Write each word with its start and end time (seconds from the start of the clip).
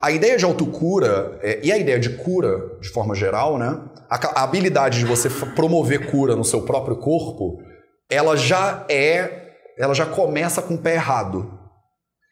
a 0.00 0.12
ideia 0.12 0.36
de 0.36 0.44
autocura 0.44 1.38
é, 1.42 1.60
e 1.62 1.72
a 1.72 1.78
ideia 1.78 1.98
de 1.98 2.10
cura, 2.10 2.78
de 2.80 2.88
forma 2.88 3.14
geral, 3.14 3.58
né? 3.58 3.80
A, 4.08 4.40
a 4.40 4.44
habilidade 4.44 5.00
de 5.00 5.04
você 5.04 5.28
promover 5.28 6.10
cura 6.10 6.36
no 6.36 6.44
seu 6.44 6.62
próprio 6.62 6.96
corpo, 6.96 7.58
ela 8.08 8.36
já 8.36 8.86
é, 8.88 9.54
ela 9.76 9.94
já 9.94 10.06
começa 10.06 10.62
com 10.62 10.74
o 10.74 10.78
pé 10.78 10.94
errado. 10.94 11.52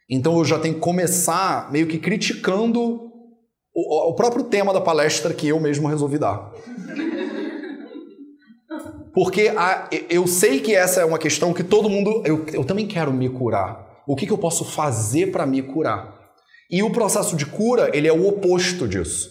Então 0.08 0.38
eu 0.38 0.44
já 0.44 0.58
tenho 0.58 0.74
que 0.74 0.80
começar 0.80 1.70
meio 1.72 1.88
que 1.88 1.98
criticando 1.98 3.10
o, 3.74 4.10
o 4.10 4.14
próprio 4.14 4.44
tema 4.44 4.72
da 4.72 4.80
palestra 4.80 5.34
que 5.34 5.48
eu 5.48 5.58
mesmo 5.58 5.88
resolvi 5.88 6.18
dar. 6.18 6.52
Porque 9.12 9.52
a, 9.56 9.88
eu 10.08 10.26
sei 10.26 10.60
que 10.60 10.74
essa 10.74 11.00
é 11.00 11.04
uma 11.04 11.18
questão 11.18 11.52
que 11.52 11.64
todo 11.64 11.90
mundo. 11.90 12.22
Eu, 12.24 12.46
eu 12.52 12.64
também 12.64 12.86
quero 12.86 13.12
me 13.12 13.28
curar. 13.28 14.02
O 14.06 14.14
que, 14.14 14.24
que 14.24 14.32
eu 14.32 14.38
posso 14.38 14.64
fazer 14.64 15.32
para 15.32 15.44
me 15.44 15.62
curar? 15.62 16.15
E 16.68 16.82
o 16.82 16.90
processo 16.90 17.36
de 17.36 17.46
cura, 17.46 17.96
ele 17.96 18.08
é 18.08 18.12
o 18.12 18.26
oposto 18.26 18.88
disso. 18.88 19.30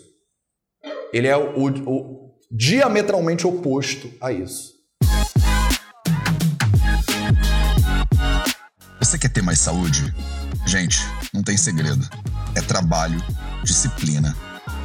Ele 1.11 1.27
é 1.27 1.35
o, 1.35 1.67
o 1.67 2.31
diametralmente 2.49 3.45
oposto 3.45 4.09
a 4.21 4.31
isso. 4.31 4.73
Você 8.99 9.19
quer 9.19 9.29
ter 9.29 9.41
mais 9.41 9.59
saúde? 9.59 10.15
Gente, 10.65 10.99
não 11.33 11.43
tem 11.43 11.57
segredo. 11.57 12.07
É 12.55 12.61
trabalho, 12.61 13.21
disciplina 13.65 14.33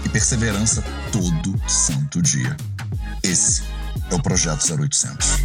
e 0.05 0.09
perseverança 0.09 0.83
todo 1.13 1.57
santo 1.69 2.21
dia. 2.21 2.57
Esse 3.23 3.63
é 4.11 4.15
o 4.17 4.21
Projeto 4.21 4.65
0800. 4.77 5.37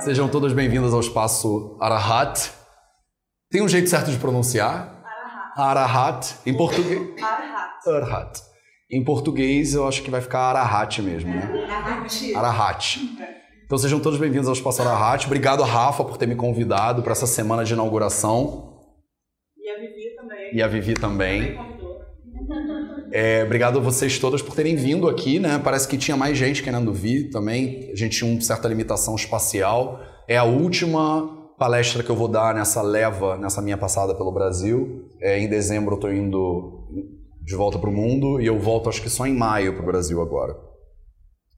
Sejam 0.00 0.28
todas 0.28 0.52
bem-vindas 0.52 0.92
ao 0.92 0.98
espaço 0.98 1.76
Arahat, 1.80 2.50
tem 3.54 3.62
um 3.62 3.68
jeito 3.68 3.88
certo 3.88 4.10
de 4.10 4.16
pronunciar? 4.16 5.00
Arahat. 5.56 6.34
Em 6.44 6.56
português? 6.56 7.22
Arahat. 7.22 7.88
Arahat. 7.88 8.42
Em 8.90 9.04
português 9.04 9.74
eu 9.74 9.86
acho 9.86 10.02
que 10.02 10.10
vai 10.10 10.20
ficar 10.20 10.40
Arahat 10.40 11.00
mesmo, 11.00 11.32
né? 11.32 11.64
Arahat. 11.70 12.34
Arahat. 12.34 12.98
Então 13.64 13.78
sejam 13.78 14.00
todos 14.00 14.18
bem-vindos 14.18 14.48
ao 14.48 14.54
Espaço 14.54 14.82
Arahat. 14.82 15.26
Obrigado, 15.26 15.62
Rafa, 15.62 16.02
por 16.02 16.16
ter 16.16 16.26
me 16.26 16.34
convidado 16.34 17.00
para 17.00 17.12
essa 17.12 17.28
semana 17.28 17.64
de 17.64 17.74
inauguração. 17.74 18.80
E 19.56 19.70
a 19.70 19.78
Vivi 19.78 20.16
também. 20.16 20.56
E 20.56 20.60
a 20.60 20.66
Vivi 20.66 20.94
também. 20.94 21.58
É, 23.12 23.44
obrigado 23.44 23.78
a 23.78 23.80
vocês 23.80 24.18
todas 24.18 24.42
por 24.42 24.56
terem 24.56 24.74
vindo 24.74 25.08
aqui, 25.08 25.38
né? 25.38 25.60
Parece 25.62 25.86
que 25.86 25.96
tinha 25.96 26.16
mais 26.16 26.36
gente 26.36 26.60
querendo 26.60 26.92
vir 26.92 27.30
também. 27.30 27.88
A 27.92 27.94
gente 27.94 28.18
tinha 28.18 28.28
uma 28.28 28.40
certa 28.40 28.66
limitação 28.66 29.14
espacial. 29.14 30.00
É 30.26 30.36
a 30.36 30.42
última 30.42 31.43
palestra 31.64 32.02
que 32.02 32.10
eu 32.10 32.14
vou 32.14 32.28
dar 32.28 32.54
nessa 32.54 32.82
leva, 32.82 33.38
nessa 33.38 33.62
minha 33.62 33.78
passada 33.78 34.14
pelo 34.14 34.30
Brasil. 34.30 35.08
É, 35.18 35.38
em 35.38 35.48
dezembro 35.48 35.92
eu 35.92 35.94
estou 35.94 36.12
indo 36.12 36.86
de 37.42 37.54
volta 37.54 37.78
para 37.78 37.88
o 37.88 37.92
mundo 37.92 38.38
e 38.38 38.44
eu 38.44 38.58
volto 38.58 38.90
acho 38.90 39.00
que 39.00 39.08
só 39.08 39.26
em 39.26 39.34
maio 39.34 39.72
para 39.72 39.82
o 39.82 39.86
Brasil 39.86 40.20
agora. 40.20 40.54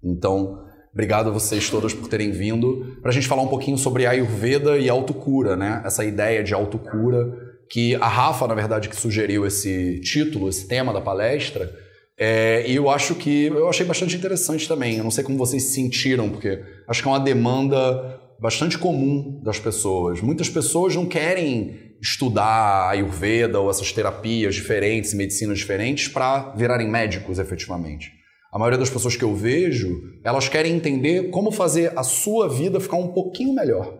Então, 0.05 0.61
obrigado 0.93 1.29
a 1.29 1.33
vocês 1.33 1.69
todos 1.69 1.93
por 1.93 2.07
terem 2.07 2.31
vindo 2.31 2.99
para 3.03 3.11
a 3.11 3.12
gente 3.12 3.27
falar 3.27 3.43
um 3.43 3.49
pouquinho 3.49 3.77
sobre 3.77 4.07
Ayurveda 4.07 4.79
e 4.79 4.89
autocura, 4.89 5.57
né? 5.57 5.83
Essa 5.84 6.05
ideia 6.05 6.45
de 6.45 6.55
autocura 6.55 7.27
que 7.69 7.97
a 7.97 8.07
Rafa, 8.07 8.47
na 8.47 8.55
verdade, 8.55 8.89
que 8.89 8.95
sugeriu 8.95 9.45
esse 9.45 9.99
título, 10.03 10.49
esse 10.49 10.69
tema 10.69 10.93
da 10.93 11.01
palestra. 11.01 11.69
É, 12.17 12.65
e 12.65 12.77
eu 12.77 12.89
acho 12.89 13.17
que 13.17 13.47
eu 13.47 13.69
achei 13.69 13.84
bastante 13.84 14.15
interessante 14.15 14.69
também. 14.69 14.99
Eu 14.99 15.03
não 15.03 15.11
sei 15.11 15.25
como 15.25 15.37
vocês 15.37 15.65
se 15.65 15.75
sentiram, 15.75 16.31
porque 16.31 16.62
acho 16.87 17.03
que 17.03 17.09
é 17.09 17.11
uma 17.11 17.19
demanda 17.19 18.25
bastante 18.41 18.79
comum 18.79 19.41
das 19.42 19.59
pessoas. 19.59 20.20
Muitas 20.20 20.48
pessoas 20.48 20.95
não 20.95 21.06
querem 21.06 21.97
estudar 22.01 22.91
Ayurveda 22.91 23.61
ou 23.61 23.70
essas 23.70 23.93
terapias 23.93 24.55
diferentes, 24.55 25.15
medicinas 25.15 25.59
diferentes, 25.59 26.09
para 26.09 26.55
virarem 26.55 26.89
médicos 26.89 27.39
efetivamente. 27.39 28.11
A 28.53 28.59
maioria 28.59 28.78
das 28.78 28.91
pessoas 28.91 29.17
que 29.17 29.25
eu 29.25 29.34
vejo, 29.34 30.01
elas 30.25 30.48
querem 30.48 30.75
entender 30.75 31.31
como 31.31 31.51
fazer 31.51 31.93
a 31.98 32.03
sua 32.03 32.49
vida 32.49 32.81
ficar 32.81 32.97
um 32.97 33.12
pouquinho 33.12 33.55
melhor. 33.55 33.99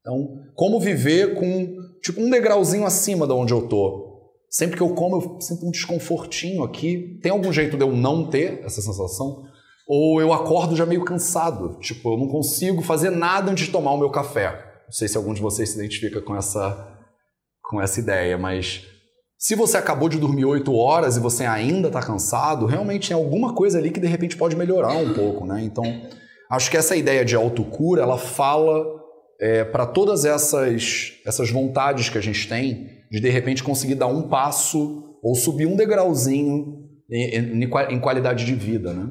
Então, 0.00 0.42
como 0.54 0.80
viver 0.80 1.34
com 1.34 1.74
tipo 2.02 2.20
um 2.20 2.28
degrauzinho 2.28 2.84
acima 2.84 3.26
de 3.26 3.32
onde 3.32 3.52
eu 3.52 3.66
tô. 3.66 4.12
Sempre 4.50 4.76
que 4.76 4.82
eu 4.82 4.94
como, 4.94 5.16
eu 5.16 5.40
sinto 5.40 5.66
um 5.66 5.70
desconfortinho 5.70 6.62
aqui. 6.62 7.18
Tem 7.22 7.32
algum 7.32 7.52
jeito 7.52 7.76
de 7.76 7.82
eu 7.82 7.90
não 7.90 8.28
ter 8.28 8.62
essa 8.64 8.80
sensação? 8.82 9.42
Ou 9.86 10.20
eu 10.20 10.32
acordo 10.32 10.74
já 10.74 10.86
meio 10.86 11.04
cansado, 11.04 11.78
tipo, 11.80 12.12
eu 12.12 12.18
não 12.18 12.28
consigo 12.28 12.82
fazer 12.82 13.10
nada 13.10 13.50
antes 13.50 13.66
de 13.66 13.72
tomar 13.72 13.92
o 13.92 13.98
meu 13.98 14.10
café. 14.10 14.50
Não 14.84 14.92
sei 14.92 15.08
se 15.08 15.16
algum 15.16 15.34
de 15.34 15.42
vocês 15.42 15.70
se 15.70 15.76
identifica 15.76 16.22
com 16.22 16.34
essa, 16.34 16.88
com 17.62 17.80
essa 17.80 18.00
ideia, 18.00 18.38
mas 18.38 18.86
se 19.38 19.54
você 19.54 19.76
acabou 19.76 20.08
de 20.08 20.18
dormir 20.18 20.46
8 20.46 20.74
horas 20.74 21.16
e 21.16 21.20
você 21.20 21.44
ainda 21.44 21.88
está 21.88 22.00
cansado, 22.00 22.64
realmente 22.64 23.08
tem 23.08 23.14
alguma 23.14 23.52
coisa 23.52 23.78
ali 23.78 23.90
que 23.90 24.00
de 24.00 24.06
repente 24.06 24.38
pode 24.38 24.56
melhorar 24.56 24.96
um 24.96 25.12
pouco, 25.12 25.44
né? 25.44 25.62
Então, 25.62 25.84
acho 26.50 26.70
que 26.70 26.78
essa 26.78 26.96
ideia 26.96 27.24
de 27.24 27.36
autocura, 27.36 28.02
ela 28.02 28.16
fala 28.16 28.86
é, 29.38 29.64
para 29.64 29.84
todas 29.84 30.24
essas, 30.24 31.12
essas 31.26 31.50
vontades 31.50 32.08
que 32.08 32.16
a 32.16 32.22
gente 32.22 32.48
tem 32.48 32.88
de 33.10 33.20
de 33.20 33.28
repente 33.28 33.62
conseguir 33.62 33.96
dar 33.96 34.06
um 34.06 34.28
passo 34.28 35.18
ou 35.22 35.34
subir 35.34 35.66
um 35.66 35.76
degrauzinho 35.76 36.78
em, 37.10 37.64
em, 37.64 37.64
em 37.64 38.00
qualidade 38.00 38.46
de 38.46 38.54
vida, 38.54 38.94
né? 38.94 39.10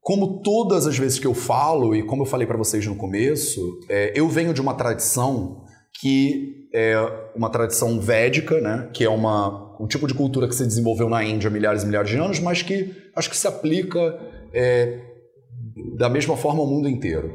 Como 0.00 0.40
todas 0.42 0.86
as 0.86 0.98
vezes 0.98 1.18
que 1.18 1.26
eu 1.26 1.34
falo, 1.34 1.94
e 1.94 2.02
como 2.02 2.22
eu 2.22 2.26
falei 2.26 2.46
para 2.46 2.56
vocês 2.56 2.86
no 2.86 2.96
começo, 2.96 3.60
é, 3.88 4.12
eu 4.14 4.28
venho 4.28 4.54
de 4.54 4.60
uma 4.60 4.74
tradição 4.74 5.64
que 6.00 6.68
é 6.72 6.94
uma 7.34 7.50
tradição 7.50 8.00
védica, 8.00 8.60
né? 8.60 8.88
que 8.94 9.04
é 9.04 9.10
uma, 9.10 9.76
um 9.80 9.86
tipo 9.86 10.06
de 10.06 10.14
cultura 10.14 10.48
que 10.48 10.54
se 10.54 10.64
desenvolveu 10.64 11.08
na 11.08 11.22
Índia 11.22 11.48
há 11.48 11.50
milhares 11.50 11.82
e 11.82 11.86
milhares 11.86 12.10
de 12.10 12.16
anos, 12.16 12.38
mas 12.38 12.62
que 12.62 12.94
acho 13.14 13.28
que 13.28 13.36
se 13.36 13.46
aplica 13.46 13.98
é, 14.54 15.00
da 15.98 16.08
mesma 16.08 16.36
forma 16.36 16.60
ao 16.60 16.66
mundo 16.66 16.88
inteiro. 16.88 17.32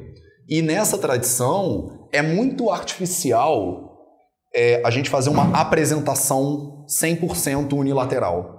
E 0.48 0.62
nessa 0.62 0.98
tradição 0.98 2.08
é 2.12 2.22
muito 2.22 2.70
artificial 2.70 3.86
é, 4.54 4.82
a 4.86 4.90
gente 4.90 5.10
fazer 5.10 5.30
uma 5.30 5.52
apresentação 5.60 6.86
100% 6.88 7.74
unilateral. 7.74 8.55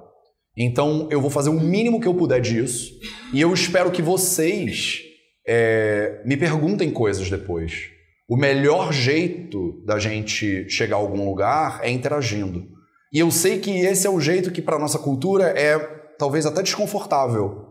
Então 0.56 1.06
eu 1.10 1.20
vou 1.20 1.30
fazer 1.30 1.50
o 1.50 1.60
mínimo 1.60 2.00
que 2.00 2.08
eu 2.08 2.14
puder 2.14 2.40
disso 2.40 2.92
e 3.32 3.40
eu 3.40 3.52
espero 3.52 3.90
que 3.90 4.00
vocês 4.00 5.02
é, 5.46 6.22
me 6.24 6.36
perguntem 6.36 6.90
coisas 6.90 7.28
depois. 7.28 7.90
O 8.28 8.36
melhor 8.36 8.92
jeito 8.92 9.84
da 9.84 9.98
gente 9.98 10.68
chegar 10.68 10.96
a 10.96 10.98
algum 10.98 11.28
lugar 11.28 11.80
é 11.82 11.90
interagindo. 11.90 12.66
E 13.12 13.20
eu 13.20 13.30
sei 13.30 13.58
que 13.58 13.70
esse 13.70 14.06
é 14.06 14.10
o 14.10 14.20
jeito 14.20 14.50
que 14.50 14.62
para 14.62 14.78
nossa 14.78 14.98
cultura 14.98 15.44
é 15.56 15.78
talvez 16.18 16.46
até 16.46 16.62
desconfortável. 16.62 17.66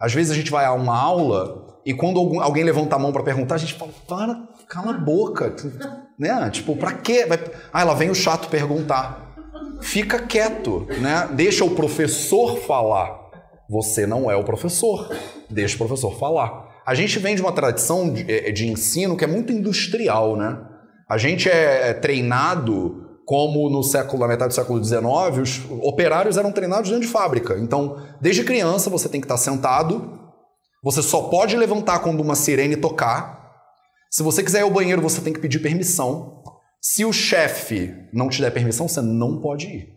Às 0.00 0.14
vezes 0.14 0.32
a 0.32 0.34
gente 0.34 0.50
vai 0.50 0.64
a 0.64 0.72
uma 0.72 0.98
aula 0.98 1.80
e 1.84 1.92
quando 1.92 2.18
alguém 2.40 2.64
levanta 2.64 2.96
a 2.96 2.98
mão 2.98 3.12
para 3.12 3.22
perguntar, 3.22 3.56
a 3.56 3.58
gente 3.58 3.74
fala: 3.74 3.92
"Para, 4.08 4.48
cala 4.68 4.94
a 4.94 4.98
boca". 4.98 5.54
Né? 6.18 6.50
Tipo, 6.50 6.76
para 6.76 6.92
quê? 6.92 7.26
Vai... 7.26 7.38
Ah, 7.72 7.84
lá 7.84 7.94
vem 7.94 8.10
o 8.10 8.14
chato 8.14 8.48
perguntar 8.48 9.21
fica 9.82 10.18
quieto, 10.20 10.86
né? 11.00 11.28
Deixa 11.32 11.64
o 11.64 11.74
professor 11.74 12.56
falar. 12.58 13.20
Você 13.68 14.06
não 14.06 14.30
é 14.30 14.36
o 14.36 14.44
professor. 14.44 15.14
Deixa 15.50 15.74
o 15.74 15.78
professor 15.78 16.18
falar. 16.18 16.80
A 16.86 16.94
gente 16.94 17.18
vem 17.18 17.34
de 17.34 17.42
uma 17.42 17.52
tradição 17.52 18.12
de, 18.12 18.24
eh, 18.30 18.50
de 18.50 18.66
ensino 18.66 19.16
que 19.16 19.24
é 19.24 19.26
muito 19.26 19.52
industrial, 19.52 20.36
né? 20.36 20.58
A 21.08 21.18
gente 21.18 21.48
é, 21.48 21.90
é 21.90 21.94
treinado 21.94 23.02
como 23.24 23.70
no 23.70 23.82
século, 23.82 24.20
na 24.20 24.28
metade 24.28 24.48
do 24.48 24.54
século 24.54 24.82
XIX, 24.82 25.02
os 25.40 25.60
operários 25.82 26.36
eram 26.36 26.50
treinados 26.52 26.90
dentro 26.90 27.06
de 27.06 27.12
fábrica. 27.12 27.56
Então, 27.58 27.96
desde 28.20 28.44
criança 28.44 28.90
você 28.90 29.08
tem 29.08 29.20
que 29.20 29.26
estar 29.26 29.36
sentado, 29.36 30.18
você 30.82 31.02
só 31.02 31.22
pode 31.22 31.56
levantar 31.56 32.00
quando 32.00 32.20
uma 32.20 32.34
sirene 32.34 32.76
tocar. 32.76 33.52
Se 34.10 34.22
você 34.22 34.42
quiser 34.42 34.60
ir 34.60 34.62
ao 34.62 34.70
banheiro, 34.70 35.00
você 35.00 35.20
tem 35.20 35.32
que 35.32 35.40
pedir 35.40 35.60
permissão. 35.60 36.41
Se 36.84 37.04
o 37.04 37.12
chefe 37.12 37.94
não 38.12 38.28
te 38.28 38.42
der 38.42 38.50
permissão, 38.50 38.88
você 38.88 39.00
não 39.00 39.40
pode 39.40 39.68
ir. 39.68 39.88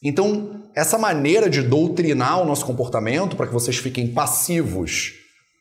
Então, 0.00 0.62
essa 0.72 0.96
maneira 0.96 1.50
de 1.50 1.60
doutrinar 1.60 2.40
o 2.40 2.44
nosso 2.44 2.64
comportamento 2.64 3.34
para 3.34 3.48
que 3.48 3.52
vocês 3.52 3.78
fiquem 3.78 4.06
passivos, 4.06 5.12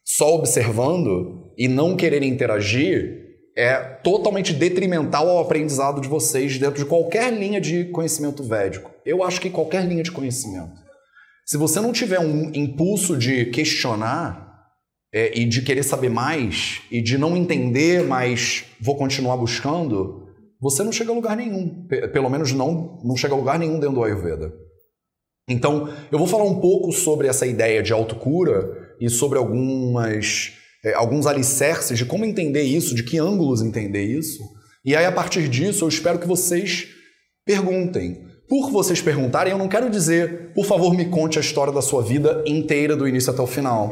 só 0.06 0.36
observando 0.36 1.52
e 1.58 1.68
não 1.68 1.96
quererem 1.96 2.30
interagir, 2.30 3.24
é 3.58 3.78
totalmente 4.04 4.54
detrimental 4.54 5.28
ao 5.28 5.40
aprendizado 5.40 6.00
de 6.00 6.08
vocês 6.08 6.60
dentro 6.60 6.84
de 6.84 6.86
qualquer 6.86 7.34
linha 7.34 7.60
de 7.60 7.86
conhecimento 7.86 8.44
védico. 8.44 8.92
Eu 9.04 9.24
acho 9.24 9.42
que 9.42 9.50
qualquer 9.50 9.84
linha 9.88 10.04
de 10.04 10.12
conhecimento. 10.12 10.74
Se 11.48 11.58
você 11.58 11.82
não 11.82 11.92
tiver 11.92 12.20
um 12.20 12.52
impulso 12.54 13.18
de 13.18 13.46
questionar 13.46 14.70
é, 15.12 15.36
e 15.36 15.46
de 15.46 15.64
querer 15.64 15.84
saber 15.84 16.10
mais 16.10 16.82
e 16.92 17.02
de 17.02 17.18
não 17.18 17.36
entender, 17.36 18.04
mas 18.04 18.66
vou 18.80 18.96
continuar 18.96 19.38
buscando, 19.38 20.23
você 20.64 20.82
não 20.82 20.94
chega 20.94 21.12
a 21.12 21.14
lugar 21.14 21.36
nenhum. 21.36 21.86
Pelo 22.14 22.30
menos 22.30 22.54
não, 22.54 23.02
não 23.04 23.18
chega 23.18 23.34
a 23.34 23.38
lugar 23.38 23.60
nenhum 23.60 23.80
dentro 23.80 23.96
do 23.96 24.04
Ayurveda. 24.04 24.54
Então, 25.50 25.90
eu 26.10 26.18
vou 26.18 26.26
falar 26.26 26.46
um 26.46 26.62
pouco 26.62 26.94
sobre 26.94 27.28
essa 27.28 27.46
ideia 27.46 27.84
de 27.84 27.92
autocura 27.92 28.96
e 29.00 29.10
sobre 29.10 29.38
algumas, 29.38 30.54
é, 30.86 30.94
alguns 30.94 31.28
alicerces 31.28 31.98
de 31.98 32.06
como 32.06 32.24
entender 32.24 32.62
isso, 32.62 32.96
de 32.96 33.04
que 33.04 33.20
ângulos 33.20 33.62
entender 33.62 34.04
isso. 34.04 34.42
E 34.86 34.96
aí, 34.96 35.06
a 35.06 35.12
partir 35.12 35.50
disso, 35.50 35.84
eu 35.84 35.90
espero 35.90 36.18
que 36.18 36.28
vocês 36.28 36.88
perguntem. 37.46 38.32
por 38.48 38.72
vocês 38.72 39.02
perguntarem, 39.02 39.52
eu 39.52 39.58
não 39.58 39.68
quero 39.68 39.90
dizer, 39.90 40.54
por 40.54 40.66
favor, 40.66 40.94
me 40.94 41.06
conte 41.06 41.38
a 41.38 41.42
história 41.42 41.74
da 41.74 41.82
sua 41.82 42.02
vida 42.02 42.42
inteira, 42.46 42.96
do 42.96 43.08
início 43.08 43.34
até 43.34 43.42
o 43.42 43.48
final. 43.48 43.90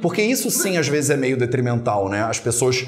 Porque 0.00 0.22
isso 0.22 0.50
sim, 0.50 0.78
às 0.78 0.88
vezes, 0.88 1.10
é 1.10 1.16
meio 1.16 1.36
detrimental, 1.36 2.08
né? 2.08 2.22
As 2.22 2.40
pessoas. 2.40 2.86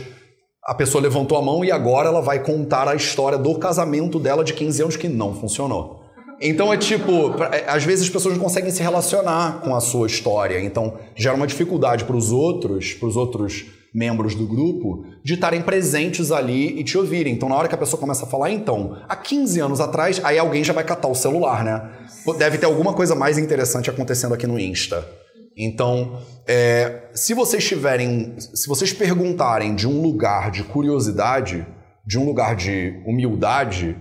A 0.66 0.74
pessoa 0.74 1.00
levantou 1.00 1.38
a 1.38 1.42
mão 1.42 1.64
e 1.64 1.70
agora 1.70 2.08
ela 2.08 2.20
vai 2.20 2.42
contar 2.42 2.88
a 2.88 2.94
história 2.96 3.38
do 3.38 3.54
casamento 3.56 4.18
dela 4.18 4.42
de 4.42 4.52
15 4.52 4.82
anos 4.82 4.96
que 4.96 5.08
não 5.08 5.32
funcionou. 5.32 6.02
Então 6.40 6.72
é 6.72 6.76
tipo, 6.76 7.40
é, 7.52 7.64
às 7.68 7.84
vezes 7.84 8.06
as 8.06 8.10
pessoas 8.10 8.34
não 8.34 8.42
conseguem 8.42 8.72
se 8.72 8.82
relacionar 8.82 9.60
com 9.60 9.76
a 9.76 9.80
sua 9.80 10.08
história, 10.08 10.60
então 10.60 10.94
gera 11.14 11.36
uma 11.36 11.46
dificuldade 11.46 12.04
para 12.04 12.16
os 12.16 12.32
outros, 12.32 12.94
para 12.94 13.08
os 13.08 13.16
outros 13.16 13.64
membros 13.94 14.34
do 14.34 14.44
grupo, 14.44 15.06
de 15.24 15.34
estarem 15.34 15.62
presentes 15.62 16.32
ali 16.32 16.78
e 16.78 16.82
te 16.82 16.98
ouvirem. 16.98 17.32
Então, 17.32 17.48
na 17.48 17.54
hora 17.54 17.68
que 17.68 17.74
a 17.74 17.78
pessoa 17.78 17.98
começa 17.98 18.26
a 18.26 18.28
falar, 18.28 18.50
então, 18.50 18.98
há 19.08 19.16
15 19.16 19.60
anos 19.60 19.80
atrás, 19.80 20.20
aí 20.22 20.38
alguém 20.38 20.62
já 20.62 20.72
vai 20.72 20.84
catar 20.84 21.08
o 21.08 21.14
celular, 21.14 21.64
né? 21.64 21.90
Deve 22.36 22.58
ter 22.58 22.66
alguma 22.66 22.92
coisa 22.92 23.14
mais 23.14 23.38
interessante 23.38 23.88
acontecendo 23.88 24.34
aqui 24.34 24.46
no 24.46 24.58
Insta. 24.58 25.06
Então, 25.56 26.20
é, 26.46 27.08
se 27.14 27.32
vocês 27.32 27.66
tiverem, 27.66 28.38
se 28.38 28.68
vocês 28.68 28.92
perguntarem 28.92 29.74
de 29.74 29.88
um 29.88 30.02
lugar 30.02 30.50
de 30.50 30.62
curiosidade, 30.62 31.66
de 32.06 32.18
um 32.18 32.26
lugar 32.26 32.54
de 32.54 33.02
humildade, 33.06 33.96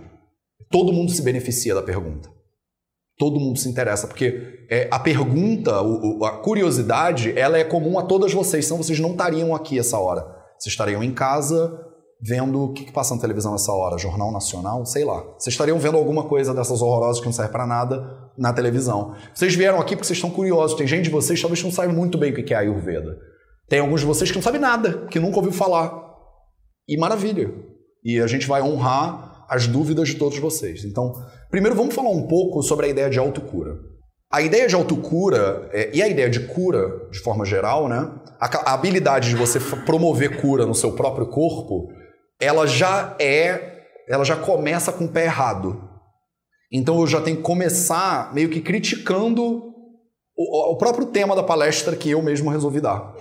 todo 0.69 0.91
mundo 0.91 1.11
se 1.11 1.21
beneficia 1.21 1.73
da 1.73 1.81
pergunta. 1.81 2.29
Todo 3.17 3.39
mundo 3.39 3.57
se 3.57 3.69
interessa, 3.69 4.07
porque 4.07 4.65
é, 4.69 4.89
a 4.91 4.99
pergunta, 4.99 5.81
o, 5.81 6.25
a 6.25 6.31
curiosidade, 6.39 7.31
ela 7.37 7.57
é 7.57 7.63
comum 7.63 7.97
a 7.97 8.03
todas 8.03 8.33
vocês, 8.33 8.65
senão 8.65 8.83
vocês 8.83 8.99
não 8.99 9.11
estariam 9.11 9.55
aqui 9.55 9.79
essa 9.79 9.97
hora. 9.97 10.21
Vocês 10.59 10.73
estariam 10.73 11.01
em 11.01 11.13
casa 11.13 11.81
vendo 12.25 12.63
o 12.63 12.73
que, 12.73 12.85
que 12.85 12.91
passa 12.91 13.13
na 13.13 13.21
televisão 13.21 13.53
essa 13.53 13.71
hora, 13.71 13.97
Jornal 13.97 14.31
Nacional, 14.31 14.85
sei 14.85 15.03
lá. 15.05 15.21
Vocês 15.37 15.53
estariam 15.53 15.77
vendo 15.77 15.97
alguma 15.97 16.23
coisa 16.23 16.53
dessas 16.53 16.81
horrorosas 16.81 17.19
que 17.19 17.25
não 17.25 17.33
serve 17.33 17.51
para 17.51 17.67
nada 17.67 18.31
na 18.37 18.53
televisão. 18.53 19.15
Vocês 19.33 19.53
vieram 19.53 19.79
aqui 19.79 19.95
porque 19.95 20.07
vocês 20.07 20.17
estão 20.17 20.31
curiosos. 20.31 20.77
Tem 20.77 20.87
gente 20.87 21.05
de 21.05 21.09
vocês 21.09 21.37
que 21.37 21.43
talvez 21.43 21.63
não 21.63 21.71
saiba 21.71 21.93
muito 21.93 22.17
bem 22.17 22.31
o 22.31 22.35
que 22.35 22.53
é 22.53 22.57
Ayurveda. 22.57 23.17
Tem 23.67 23.79
alguns 23.79 24.01
de 24.01 24.05
vocês 24.07 24.29
que 24.29 24.37
não 24.37 24.43
sabem 24.43 24.61
nada, 24.61 25.07
que 25.07 25.19
nunca 25.19 25.37
ouviu 25.37 25.51
falar. 25.51 25.93
E 26.87 26.97
maravilha. 26.97 27.53
E 28.03 28.19
a 28.19 28.27
gente 28.27 28.47
vai 28.47 28.61
honrar 28.61 29.45
as 29.49 29.67
dúvidas 29.67 30.09
de 30.09 30.15
todos 30.15 30.37
vocês. 30.39 30.83
Então, 30.83 31.13
Primeiro, 31.55 31.73
vamos 31.73 31.95
falar 31.95 32.09
um 32.09 32.27
pouco 32.27 32.61
sobre 32.61 32.87
a 32.87 32.89
ideia 32.89 33.09
de 33.09 33.17
autocura. 33.17 33.77
A 34.29 34.41
ideia 34.41 34.67
de 34.67 34.75
autocura 34.75 35.69
é, 35.71 35.89
e 35.95 36.01
a 36.01 36.07
ideia 36.09 36.29
de 36.29 36.41
cura, 36.47 37.07
de 37.09 37.19
forma 37.19 37.45
geral, 37.45 37.87
né? 37.87 38.11
A, 38.41 38.71
a, 38.71 38.73
habilidade 38.73 39.29
de 39.29 39.37
você 39.37 39.57
promover 39.85 40.41
cura 40.41 40.65
no 40.65 40.75
seu 40.75 40.91
próprio 40.91 41.27
corpo, 41.27 41.87
ela 42.39 42.67
já 42.67 43.15
é, 43.19 43.85
ela 44.07 44.23
já 44.23 44.35
começa 44.35 44.91
com 44.91 45.05
o 45.05 45.11
pé 45.11 45.25
errado. 45.25 45.89
Então 46.71 46.99
eu 46.99 47.07
já 47.07 47.21
tenho 47.21 47.37
que 47.37 47.43
começar 47.43 48.33
meio 48.33 48.49
que 48.49 48.61
criticando 48.61 49.73
o, 50.35 50.71
o 50.71 50.77
próprio 50.77 51.05
tema 51.07 51.35
da 51.35 51.43
palestra 51.43 51.95
que 51.95 52.09
eu 52.09 52.21
mesmo 52.21 52.49
resolvi 52.49 52.81
dar. 52.81 53.13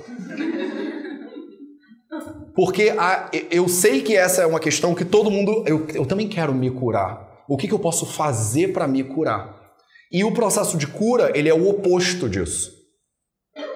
Porque 2.55 2.95
a, 2.97 3.31
eu 3.51 3.69
sei 3.69 4.01
que 4.03 4.17
essa 4.17 4.43
é 4.43 4.47
uma 4.47 4.61
questão 4.61 4.95
que 4.95 5.05
todo 5.05 5.31
mundo. 5.31 5.65
Eu, 5.67 5.87
eu 5.89 6.07
também 6.07 6.29
quero 6.29 6.55
me 6.55 6.71
curar. 6.71 7.43
O 7.49 7.57
que, 7.57 7.67
que 7.67 7.75
eu 7.75 7.79
posso 7.79 8.07
fazer 8.07 8.73
para 8.73 8.87
me 8.87 9.03
curar? 9.03 9.63
E 10.11 10.23
o 10.25 10.33
processo 10.33 10.79
de 10.79 10.87
cura, 10.87 11.33
ele 11.35 11.49
é 11.49 11.55
o 11.55 11.69
oposto 11.69 12.29
disso. 12.29 12.73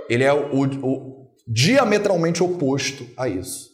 Ele 0.09 0.25
é 0.25 0.33
o, 0.33 0.65
o 0.65 1.29
diametralmente 1.47 2.43
oposto 2.43 3.07
a 3.17 3.29
isso. 3.29 3.68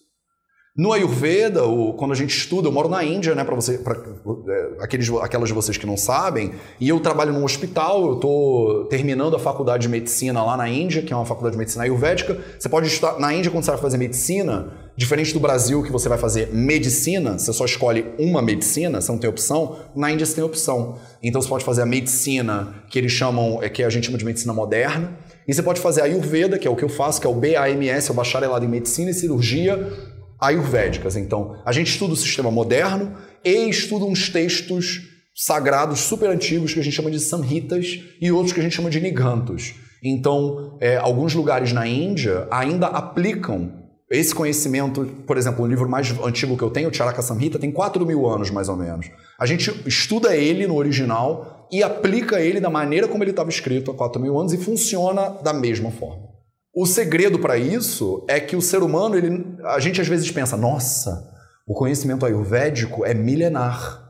No 0.76 0.93
Ayurveda, 0.93 1.61
quando 1.97 2.11
a 2.11 2.17
gente 2.17 2.37
estuda, 2.37 2.67
eu 2.67 2.73
moro 2.73 2.88
na 2.88 3.05
Índia, 3.05 3.32
né, 3.32 3.44
para 3.44 3.55
você, 3.55 3.79
para 3.79 3.97
é, 3.97 4.71
aqueles, 4.81 5.09
aquelas 5.23 5.49
de 5.49 5.55
vocês 5.55 5.79
que 5.79 5.87
não 5.87 5.97
sabem, 5.97 6.50
e 6.81 6.88
eu 6.88 6.99
trabalho 6.99 7.32
num 7.32 7.44
hospital, 7.44 8.05
eu 8.05 8.15
estou 8.15 8.85
terminando 8.87 9.37
a 9.37 9.38
faculdade 9.38 9.82
de 9.82 9.88
medicina 9.88 10.43
lá 10.43 10.56
na 10.56 10.69
Índia, 10.69 11.00
que 11.03 11.12
é 11.12 11.17
uma 11.17 11.25
faculdade 11.25 11.53
de 11.53 11.61
medicina 11.61 11.85
ayurvédica. 11.85 12.37
Você 12.59 12.69
pode 12.69 12.88
estudar 12.88 13.21
na 13.21 13.32
Índia 13.32 13.53
quando 13.53 13.62
você 13.62 13.71
vai 13.71 13.81
fazer 13.81 13.99
medicina, 13.99 14.73
diferente 14.97 15.32
do 15.32 15.38
Brasil 15.38 15.81
que 15.81 15.93
você 15.93 16.09
vai 16.09 16.19
fazer 16.19 16.53
medicina, 16.53 17.38
você 17.38 17.53
só 17.53 17.65
escolhe 17.65 18.06
uma 18.19 18.43
medicina, 18.43 19.00
você 19.00 19.12
não 19.12 19.19
tem 19.19 19.31
opção. 19.31 19.76
Na 19.94 20.11
Índia 20.11 20.26
você 20.26 20.35
tem 20.35 20.43
opção. 20.43 20.99
Então 21.23 21.41
você 21.41 21.49
pode 21.49 21.65
fazer 21.65 21.82
a 21.82 21.87
medicina 21.87 22.82
que 22.91 22.99
eles 22.99 23.12
chamam, 23.12 23.62
é 23.62 23.69
que 23.69 23.85
a 23.85 23.91
gente 23.91 24.06
chama 24.06 24.19
de 24.19 24.25
medicina 24.25 24.53
moderna, 24.53 25.17
e 25.47 25.55
você 25.55 25.62
pode 25.62 25.81
fazer 25.81 26.00
a 26.00 26.05
Ayurveda, 26.05 26.59
que 26.59 26.67
é 26.67 26.71
o 26.71 26.75
que 26.75 26.85
eu 26.85 26.88
faço, 26.88 27.21
que 27.21 27.29
é 27.29 27.31
o 27.31 27.35
BAMS, 27.35 28.11
o 28.11 28.15
bacharelado 28.15 28.65
em 28.65 28.69
medicina 28.69 29.12
e 29.12 29.15
cirurgia 29.15 30.13
ayurvédicas. 30.40 31.16
Então, 31.16 31.56
a 31.64 31.72
gente 31.72 31.90
estuda 31.90 32.12
o 32.12 32.16
sistema 32.16 32.50
moderno 32.50 33.16
e 33.44 33.69
estuda 33.69 34.04
uns 34.04 34.28
textos 34.28 35.02
sagrados 35.34 36.00
super 36.00 36.31
antigos 36.31 36.72
que 36.72 36.81
a 36.81 36.82
gente 36.82 36.94
chama 36.94 37.10
de 37.10 37.19
samhitas 37.19 38.00
e 38.20 38.31
outros 38.31 38.52
que 38.52 38.60
a 38.60 38.62
gente 38.62 38.75
chama 38.75 38.90
de 38.90 39.00
nigantos. 39.00 39.75
Então, 40.02 40.76
é, 40.81 40.96
alguns 40.96 41.34
lugares 41.34 41.72
na 41.72 41.86
Índia 41.86 42.46
ainda 42.50 42.86
aplicam 42.86 43.84
esse 44.10 44.34
conhecimento, 44.34 45.06
por 45.26 45.36
exemplo, 45.36 45.64
o 45.64 45.66
livro 45.66 45.88
mais 45.88 46.10
antigo 46.22 46.56
que 46.56 46.62
eu 46.62 46.70
tenho, 46.70 46.90
o 46.90 46.94
Charaka 46.94 47.22
Samhita, 47.22 47.58
tem 47.58 47.72
4 47.72 48.04
mil 48.04 48.28
anos 48.28 48.50
mais 48.50 48.69
ou 48.69 48.76
menos. 48.76 49.10
A 49.38 49.46
gente 49.46 49.72
estuda 49.87 50.37
ele 50.37 50.66
no 50.66 50.76
original 50.76 51.66
e 51.72 51.82
aplica 51.82 52.40
ele 52.40 52.60
da 52.60 52.70
maneira 52.70 53.08
como 53.08 53.25
ele 53.25 53.30
estava 53.30 53.48
escrito 53.48 53.90
há 53.90 53.94
4 53.94 54.20
mil 54.20 54.38
anos 54.38 54.52
e 54.52 54.58
funciona 54.58 55.30
da 55.42 55.52
mesma 55.52 55.90
forma. 55.90 56.33
O 56.75 56.87
segredo 56.87 57.38
para 57.38 57.56
isso 57.56 58.25
é 58.29 58.41
que 58.41 58.56
o 58.56 58.62
ser 58.62 58.82
humano, 58.82 59.17
ele, 59.17 59.56
a 59.65 59.79
gente 59.79 60.00
às 60.00 60.09
vezes 60.09 60.29
pensa, 60.31 60.56
nossa, 60.56 61.32
o 61.67 61.73
conhecimento 61.73 62.26
ayurvédico 62.26 63.06
é 63.06 63.15
milenar. 63.15 64.03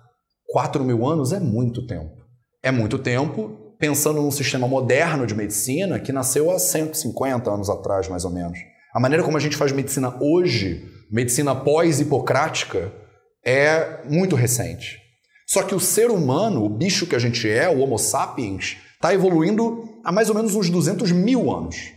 4 0.51 0.83
mil 0.83 1.07
anos 1.07 1.33
é 1.33 1.41
muito 1.41 1.87
tempo. 1.87 2.25
É 2.63 2.71
muito 2.71 2.99
tempo 2.99 3.77
pensando 3.79 4.23
num 4.23 4.31
sistema 4.31 4.67
moderno 4.67 5.27
de 5.27 5.35
medicina 5.35 5.99
que 5.99 6.13
nasceu 6.13 6.51
há 6.51 6.59
150 6.59 7.51
anos 7.51 7.69
atrás, 7.69 8.09
mais 8.09 8.25
ou 8.25 8.31
menos. 8.31 8.59
A 8.95 9.01
maneira 9.01 9.23
como 9.23 9.37
a 9.37 9.41
gente 9.41 9.57
faz 9.57 9.71
medicina 9.73 10.17
hoje, 10.21 10.89
medicina 11.11 11.55
pós-hipocrática, 11.55 12.93
é 13.45 14.01
muito 14.09 14.37
recente. 14.37 15.01
Só 15.47 15.63
que 15.63 15.75
o 15.75 15.81
ser 15.81 16.11
humano, 16.11 16.65
o 16.65 16.69
bicho 16.69 17.07
que 17.07 17.15
a 17.15 17.19
gente 17.19 17.47
é, 17.51 17.69
o 17.69 17.81
Homo 17.81 17.99
sapiens, 17.99 18.79
está 18.95 19.13
evoluindo 19.13 19.85
há 20.03 20.11
mais 20.11 20.31
ou 20.31 20.35
menos 20.35 20.55
uns 20.55 20.71
200 20.71 21.13
mil 21.13 21.55
anos. 21.55 21.93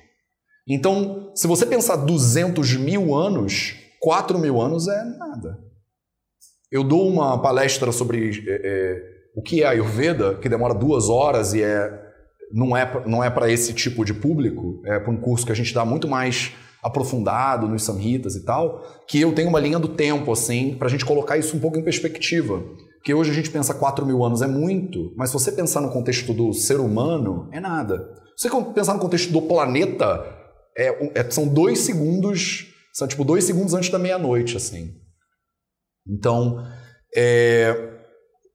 Então, 0.68 1.32
se 1.34 1.48
você 1.48 1.66
pensar 1.66 1.96
200 1.96 2.76
mil 2.76 3.16
anos, 3.16 3.76
4 4.02 4.38
mil 4.38 4.62
anos 4.62 4.88
é 4.88 5.04
nada. 5.18 5.60
Eu 6.70 6.84
dou 6.84 7.08
uma 7.08 7.42
palestra 7.42 7.92
sobre 7.94 8.44
é, 8.46 8.62
é, 8.64 9.02
o 9.36 9.42
que 9.42 9.64
é 9.64 9.68
Ayurveda, 9.68 10.36
que 10.36 10.50
demora 10.50 10.74
duas 10.74 11.08
horas 11.08 11.54
e 11.54 11.64
é, 11.64 11.90
não 12.52 12.76
é, 12.76 13.04
não 13.06 13.24
é 13.24 13.30
para 13.30 13.50
esse 13.50 13.74
tipo 13.74 14.04
de 14.04 14.14
público, 14.14 14.82
é 14.86 15.00
para 15.00 15.12
um 15.12 15.18
curso 15.18 15.46
que 15.46 15.52
a 15.52 15.56
gente 15.56 15.74
dá 15.74 15.86
muito 15.86 16.08
mais 16.08 16.52
aprofundado 16.84 17.68
nos 17.68 17.84
samhitas 17.84 18.36
e 18.36 18.44
tal, 18.44 18.84
que 19.08 19.20
eu 19.20 19.34
tenho 19.34 19.50
uma 19.50 19.60
linha 19.60 19.80
do 19.80 19.88
tempo, 19.88 20.32
assim, 20.32 20.76
para 20.76 20.88
a 20.88 20.92
gente 20.92 21.06
colocar 21.06 21.38
isso 21.38 21.56
um 21.56 21.60
pouco 21.60 21.78
em 21.78 21.84
perspectiva. 21.84 22.62
Porque 22.98 23.14
hoje 23.14 23.32
a 23.32 23.34
gente 23.34 23.50
pensa 23.50 23.74
4 23.74 24.06
mil 24.06 24.24
anos 24.24 24.42
é 24.42 24.48
muito, 24.48 25.14
mas 25.16 25.30
se 25.30 25.34
você 25.34 25.52
pensar 25.52 25.80
no 25.80 25.92
contexto 25.92 26.34
do 26.34 26.52
ser 26.54 26.80
humano, 26.80 27.48
é 27.54 27.60
nada. 27.60 28.10
Se 28.36 28.50
você 28.50 28.64
pensar 28.74 28.94
no 28.94 29.00
contexto 29.00 29.32
do 29.32 29.42
planeta, 29.42 30.37
é, 30.78 31.20
é, 31.20 31.32
são 31.32 31.48
dois 31.48 31.80
segundos, 31.80 32.68
são 32.94 33.08
tipo 33.08 33.24
dois 33.24 33.44
segundos 33.44 33.74
antes 33.74 33.90
da 33.90 33.98
meia-noite, 33.98 34.56
assim. 34.56 34.96
Então, 36.08 36.64
é, 37.16 37.76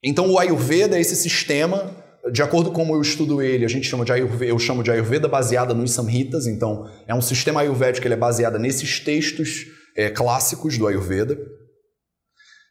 então 0.03 0.31
o 0.31 0.39
Ayurveda 0.39 0.97
é 0.97 1.01
esse 1.01 1.17
sistema, 1.17 1.95
de 2.31 2.43
acordo 2.43 2.71
com 2.71 2.83
como 2.83 2.95
eu 2.95 3.03
estudo 3.03 3.43
ele, 3.43 3.65
a 3.65 3.69
gente 3.69 3.89
chama 3.89 4.05
de 4.05 4.13
Ayurveda, 4.13 4.45
eu 4.47 4.59
chamo 4.59 4.83
de 4.83 4.91
Ayurveda 4.91 5.27
baseada 5.27 5.75
nos 5.75 5.91
Samhitas, 5.93 6.47
então 6.47 6.89
é 7.07 7.15
um 7.15 7.21
sistema 7.21 7.61
ayurvédico 7.61 8.03
que 8.03 8.07
ele 8.07 8.15
é 8.15 8.19
baseado 8.19 8.59
nesses 8.59 9.01
textos 9.01 9.67
é, 9.97 10.09
clássicos 10.09 10.79
do 10.79 10.87
Ayurveda. 10.87 11.37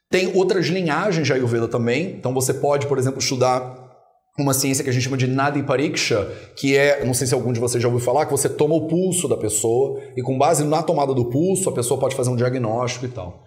Tem 0.10 0.36
outras 0.36 0.67
linhagens 0.67 1.27
de 1.27 1.34
Ayurveda 1.34 1.67
também, 1.67 2.15
então 2.15 2.34
você 2.34 2.53
pode, 2.53 2.88
por 2.88 2.98
exemplo, 2.98 3.20
estudar 3.20 3.90
uma 4.39 4.53
ciência 4.53 4.83
que 4.83 4.89
a 4.89 4.93
gente 4.93 5.03
chama 5.03 5.17
de 5.17 5.27
Nadi 5.27 5.61
Pariksha, 5.63 6.25
que 6.55 6.75
é, 6.75 7.03
não 7.05 7.13
sei 7.13 7.27
se 7.27 7.33
algum 7.33 7.51
de 7.51 7.59
vocês 7.59 7.81
já 7.81 7.89
ouviu 7.89 8.03
falar, 8.03 8.25
que 8.25 8.31
você 8.31 8.47
toma 8.47 8.75
o 8.75 8.88
pulso 8.88 9.27
da 9.27 9.38
pessoa 9.38 10.00
e 10.15 10.21
com 10.21 10.38
base 10.38 10.63
na 10.63 10.81
tomada 10.81 11.13
do 11.13 11.25
pulso, 11.25 11.69
a 11.69 11.73
pessoa 11.73 12.00
pode 12.00 12.15
fazer 12.15 12.29
um 12.29 12.35
diagnóstico 12.35 13.05
e 13.05 13.09
tal. 13.09 13.43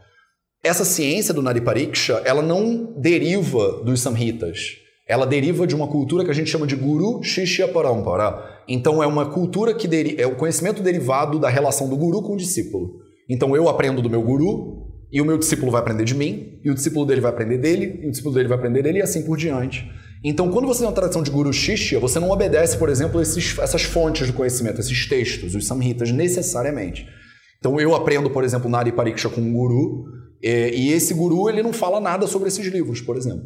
Essa 0.62 0.84
ciência 0.84 1.34
do 1.34 1.42
Nadi 1.42 1.60
Pariksha, 1.60 2.22
ela 2.24 2.42
não 2.42 2.94
deriva 2.98 3.82
dos 3.82 4.00
Samhitas. 4.00 4.58
Ela 5.06 5.26
deriva 5.26 5.66
de 5.66 5.74
uma 5.74 5.86
cultura 5.86 6.24
que 6.24 6.30
a 6.30 6.34
gente 6.34 6.48
chama 6.48 6.66
de 6.66 6.74
Guru 6.74 7.22
Shishya 7.22 7.68
Parampara. 7.68 8.62
Então 8.66 9.02
é 9.02 9.06
uma 9.06 9.26
cultura 9.26 9.74
que 9.74 10.16
é 10.18 10.26
o 10.26 10.36
conhecimento 10.36 10.82
derivado 10.82 11.38
da 11.38 11.50
relação 11.50 11.88
do 11.88 11.96
guru 11.96 12.22
com 12.22 12.32
o 12.32 12.36
discípulo. 12.38 13.00
Então 13.28 13.54
eu 13.54 13.68
aprendo 13.68 14.00
do 14.00 14.08
meu 14.08 14.22
guru 14.22 14.84
e 15.12 15.20
o 15.20 15.24
meu 15.24 15.36
discípulo 15.38 15.70
vai 15.70 15.80
aprender 15.80 16.04
de 16.04 16.14
mim, 16.14 16.58
e 16.64 16.70
o 16.70 16.74
discípulo 16.74 17.06
dele 17.06 17.20
vai 17.20 17.30
aprender 17.30 17.58
dele, 17.58 18.00
e 18.02 18.08
o 18.08 18.10
discípulo 18.10 18.34
dele 18.34 18.48
vai 18.48 18.58
aprender 18.58 18.82
dele 18.82 18.98
e 18.98 19.02
assim 19.02 19.22
por 19.22 19.36
diante. 19.36 19.88
Então, 20.24 20.50
quando 20.50 20.66
você 20.66 20.80
tem 20.80 20.88
uma 20.88 20.94
tradição 20.94 21.22
de 21.22 21.30
Guru 21.30 21.52
Shishya, 21.52 22.00
você 22.00 22.18
não 22.18 22.30
obedece, 22.30 22.78
por 22.78 22.88
exemplo, 22.88 23.20
esses, 23.20 23.58
essas 23.58 23.82
fontes 23.82 24.26
do 24.26 24.32
conhecimento, 24.32 24.80
esses 24.80 25.06
textos, 25.06 25.54
os 25.54 25.66
samhitas, 25.66 26.10
necessariamente. 26.10 27.06
Então, 27.58 27.78
eu 27.78 27.94
aprendo, 27.94 28.30
por 28.30 28.42
exemplo, 28.42 28.70
Nari 28.70 28.90
Pariksha 28.90 29.28
com 29.28 29.42
um 29.42 29.52
guru, 29.52 30.06
e 30.42 30.92
esse 30.92 31.12
guru 31.12 31.48
ele 31.48 31.62
não 31.62 31.72
fala 31.72 32.00
nada 32.00 32.26
sobre 32.26 32.48
esses 32.48 32.66
livros, 32.66 33.02
por 33.02 33.16
exemplo. 33.16 33.44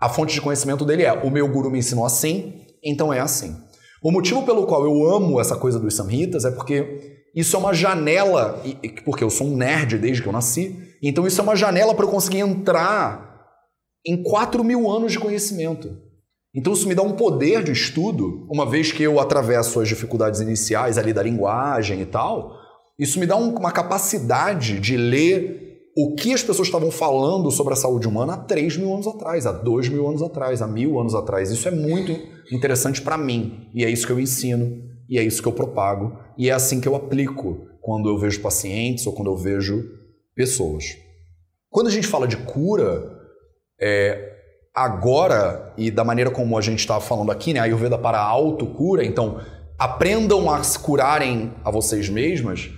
A 0.00 0.08
fonte 0.08 0.34
de 0.34 0.40
conhecimento 0.40 0.84
dele 0.84 1.02
é: 1.02 1.12
o 1.12 1.30
meu 1.30 1.48
guru 1.48 1.70
me 1.70 1.78
ensinou 1.78 2.04
assim, 2.04 2.64
então 2.82 3.12
é 3.12 3.18
assim. 3.18 3.56
O 4.02 4.12
motivo 4.12 4.44
pelo 4.44 4.64
qual 4.66 4.84
eu 4.84 5.12
amo 5.12 5.40
essa 5.40 5.56
coisa 5.56 5.78
dos 5.78 5.94
samhitas 5.94 6.44
é 6.44 6.50
porque 6.52 7.26
isso 7.34 7.56
é 7.56 7.58
uma 7.58 7.74
janela, 7.74 8.62
porque 9.04 9.24
eu 9.24 9.30
sou 9.30 9.48
um 9.48 9.56
nerd 9.56 9.98
desde 9.98 10.22
que 10.22 10.28
eu 10.28 10.32
nasci, 10.32 10.76
então 11.02 11.26
isso 11.26 11.40
é 11.40 11.44
uma 11.44 11.56
janela 11.56 11.94
para 11.94 12.04
eu 12.04 12.10
conseguir 12.10 12.38
entrar 12.38 13.27
em 14.06 14.22
4 14.22 14.62
mil 14.64 14.90
anos 14.90 15.12
de 15.12 15.18
conhecimento. 15.18 15.96
Então 16.54 16.72
isso 16.72 16.88
me 16.88 16.94
dá 16.94 17.02
um 17.02 17.12
poder 17.12 17.62
de 17.62 17.72
estudo, 17.72 18.46
uma 18.50 18.68
vez 18.68 18.90
que 18.90 19.02
eu 19.02 19.20
atravesso 19.20 19.80
as 19.80 19.88
dificuldades 19.88 20.40
iniciais 20.40 20.98
ali 20.98 21.12
da 21.12 21.22
linguagem 21.22 22.00
e 22.00 22.06
tal, 22.06 22.52
isso 22.98 23.20
me 23.20 23.26
dá 23.26 23.36
um, 23.36 23.54
uma 23.54 23.70
capacidade 23.70 24.80
de 24.80 24.96
ler 24.96 25.68
o 25.96 26.14
que 26.14 26.32
as 26.32 26.42
pessoas 26.42 26.68
estavam 26.68 26.90
falando 26.90 27.50
sobre 27.50 27.72
a 27.72 27.76
saúde 27.76 28.08
humana 28.08 28.34
há 28.34 28.36
3 28.36 28.76
mil 28.76 28.92
anos 28.92 29.06
atrás, 29.06 29.46
há 29.46 29.52
2 29.52 29.88
mil 29.88 30.08
anos 30.08 30.22
atrás, 30.22 30.62
há 30.62 30.66
mil 30.66 30.98
anos 30.98 31.14
atrás. 31.14 31.50
Isso 31.50 31.66
é 31.68 31.70
muito 31.70 32.12
interessante 32.52 33.02
para 33.02 33.18
mim. 33.18 33.68
E 33.74 33.84
é 33.84 33.90
isso 33.90 34.06
que 34.06 34.12
eu 34.12 34.20
ensino, 34.20 34.80
e 35.08 35.18
é 35.18 35.22
isso 35.24 35.42
que 35.42 35.48
eu 35.48 35.52
propago, 35.52 36.16
e 36.36 36.50
é 36.50 36.52
assim 36.52 36.80
que 36.80 36.88
eu 36.88 36.94
aplico 36.94 37.66
quando 37.80 38.08
eu 38.08 38.18
vejo 38.18 38.40
pacientes 38.40 39.06
ou 39.06 39.12
quando 39.12 39.30
eu 39.30 39.36
vejo 39.36 39.84
pessoas. 40.34 40.84
Quando 41.68 41.88
a 41.88 41.90
gente 41.90 42.06
fala 42.06 42.28
de 42.28 42.36
cura, 42.36 43.17
é, 43.80 44.32
agora, 44.74 45.72
e 45.76 45.90
da 45.90 46.04
maneira 46.04 46.30
como 46.30 46.56
a 46.56 46.60
gente 46.60 46.80
estava 46.80 47.00
falando 47.00 47.32
aqui, 47.32 47.52
né, 47.52 47.60
a 47.60 47.64
Ayurveda 47.64 47.98
para 47.98 48.18
a 48.18 48.24
autocura, 48.24 49.04
então 49.04 49.40
aprendam 49.78 50.50
a 50.50 50.62
se 50.62 50.78
curarem 50.78 51.52
a 51.64 51.70
vocês 51.70 52.08
mesmas 52.08 52.70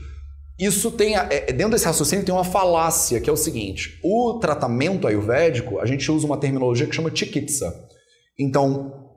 isso 0.60 0.90
tem, 0.90 1.16
é, 1.16 1.26
é, 1.30 1.52
dentro 1.52 1.72
desse 1.72 1.86
raciocínio 1.86 2.22
tem 2.22 2.34
uma 2.34 2.44
falácia, 2.44 3.18
que 3.18 3.30
é 3.30 3.32
o 3.32 3.36
seguinte: 3.36 3.98
o 4.04 4.38
tratamento 4.38 5.08
ayurvédico, 5.08 5.78
a 5.78 5.86
gente 5.86 6.12
usa 6.12 6.26
uma 6.26 6.36
terminologia 6.36 6.86
que 6.86 6.94
chama 6.94 7.10
chikitsa. 7.14 7.88
Então, 8.38 9.08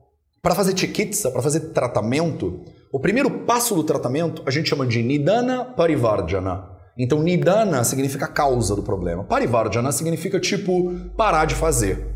para 0.42 0.56
fazer 0.56 0.78
chikitsa, 0.78 1.30
para 1.30 1.42
fazer 1.42 1.60
tratamento, 1.72 2.64
o 2.94 3.00
primeiro 3.00 3.30
passo 3.30 3.76
do 3.76 3.84
tratamento 3.84 4.42
a 4.46 4.52
gente 4.52 4.70
chama 4.70 4.88
de 4.88 5.04
nidana 5.04 5.66
parivardhana. 5.66 6.72
Então, 6.98 7.24
nidana 7.24 7.84
significa 7.84 8.28
causa 8.28 8.76
do 8.76 8.84
problema. 8.84 9.24
Parivardhana 9.24 9.92
significa 9.92 10.40
tipo 10.40 10.94
parar 11.18 11.46
de 11.46 11.56
fazer. 11.56 12.08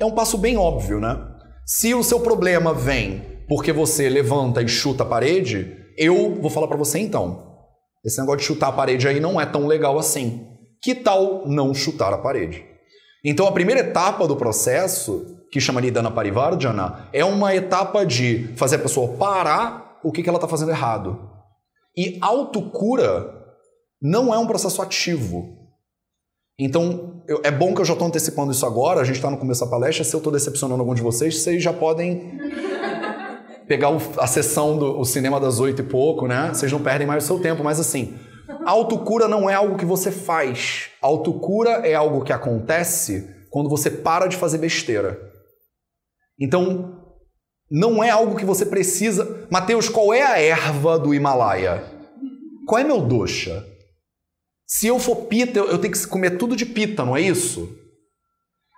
É 0.00 0.04
um 0.04 0.14
passo 0.14 0.38
bem 0.38 0.56
óbvio, 0.56 1.00
né? 1.00 1.18
Se 1.66 1.94
o 1.94 2.02
seu 2.02 2.20
problema 2.20 2.72
vem 2.72 3.44
porque 3.48 3.72
você 3.72 4.08
levanta 4.08 4.62
e 4.62 4.68
chuta 4.68 5.02
a 5.02 5.06
parede, 5.06 5.76
eu 5.96 6.40
vou 6.40 6.50
falar 6.50 6.68
para 6.68 6.76
você 6.76 6.98
então, 6.98 7.48
esse 8.04 8.20
negócio 8.20 8.38
de 8.38 8.44
chutar 8.44 8.68
a 8.68 8.72
parede 8.72 9.08
aí 9.08 9.18
não 9.18 9.40
é 9.40 9.44
tão 9.44 9.66
legal 9.66 9.98
assim. 9.98 10.46
Que 10.80 10.94
tal 10.94 11.46
não 11.46 11.74
chutar 11.74 12.12
a 12.12 12.18
parede? 12.18 12.64
Então 13.24 13.46
a 13.46 13.52
primeira 13.52 13.80
etapa 13.80 14.26
do 14.28 14.36
processo, 14.36 15.44
que 15.50 15.60
chama 15.60 15.80
Nidana 15.80 16.10
Parivardhana, 16.10 17.08
é 17.12 17.24
uma 17.24 17.54
etapa 17.54 18.06
de 18.06 18.54
fazer 18.56 18.76
a 18.76 18.80
pessoa 18.80 19.16
parar 19.16 19.98
o 20.04 20.12
que, 20.12 20.22
que 20.22 20.28
ela 20.28 20.38
está 20.38 20.46
fazendo 20.46 20.70
errado. 20.70 21.18
E 21.96 22.16
autocura 22.22 23.37
não 24.00 24.32
é 24.32 24.38
um 24.38 24.46
processo 24.46 24.80
ativo. 24.80 25.56
Então, 26.58 27.22
eu, 27.28 27.40
é 27.44 27.50
bom 27.50 27.72
que 27.72 27.80
eu 27.80 27.84
já 27.84 27.92
estou 27.92 28.08
antecipando 28.08 28.50
isso 28.50 28.66
agora, 28.66 29.00
a 29.00 29.04
gente 29.04 29.16
está 29.16 29.30
no 29.30 29.38
começo 29.38 29.64
da 29.64 29.70
palestra, 29.70 30.04
se 30.04 30.14
eu 30.14 30.18
estou 30.18 30.32
decepcionando 30.32 30.80
algum 30.80 30.94
de 30.94 31.02
vocês, 31.02 31.40
vocês 31.40 31.62
já 31.62 31.72
podem 31.72 32.38
pegar 33.68 33.90
o, 33.90 33.98
a 34.18 34.26
sessão 34.26 34.76
do 34.76 35.04
cinema 35.04 35.38
das 35.38 35.60
oito 35.60 35.82
e 35.82 35.84
pouco, 35.84 36.26
né? 36.26 36.48
Vocês 36.48 36.72
não 36.72 36.82
perdem 36.82 37.06
mais 37.06 37.24
o 37.24 37.26
seu 37.26 37.38
tempo, 37.38 37.62
mas 37.62 37.78
assim, 37.78 38.18
autocura 38.64 39.28
não 39.28 39.48
é 39.48 39.54
algo 39.54 39.76
que 39.76 39.84
você 39.84 40.10
faz. 40.10 40.90
Autocura 41.00 41.86
é 41.86 41.94
algo 41.94 42.24
que 42.24 42.32
acontece 42.32 43.34
quando 43.50 43.68
você 43.68 43.90
para 43.90 44.26
de 44.26 44.36
fazer 44.36 44.58
besteira. 44.58 45.18
Então, 46.40 46.98
não 47.70 48.02
é 48.02 48.10
algo 48.10 48.36
que 48.36 48.44
você 48.44 48.66
precisa. 48.66 49.46
Mateus, 49.50 49.88
qual 49.88 50.12
é 50.12 50.22
a 50.22 50.40
erva 50.40 50.98
do 50.98 51.14
Himalaia? 51.14 51.84
Qual 52.66 52.80
é 52.80 52.84
meu 52.84 53.00
dosha? 53.00 53.64
Se 54.68 54.86
eu 54.86 54.98
for 54.98 55.24
pita, 55.24 55.60
eu 55.60 55.78
tenho 55.78 55.94
que 55.94 56.06
comer 56.06 56.36
tudo 56.36 56.54
de 56.54 56.66
pita, 56.66 57.02
não 57.02 57.16
é 57.16 57.22
isso? 57.22 57.74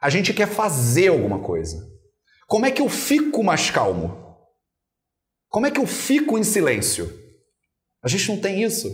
A 0.00 0.08
gente 0.08 0.32
quer 0.32 0.46
fazer 0.46 1.08
alguma 1.08 1.40
coisa. 1.40 1.84
Como 2.46 2.64
é 2.64 2.70
que 2.70 2.80
eu 2.80 2.88
fico 2.88 3.42
mais 3.42 3.70
calmo? 3.70 4.16
Como 5.48 5.66
é 5.66 5.70
que 5.70 5.80
eu 5.80 5.86
fico 5.86 6.38
em 6.38 6.44
silêncio? 6.44 7.12
A 8.04 8.08
gente 8.08 8.28
não 8.28 8.40
tem 8.40 8.62
isso. 8.62 8.88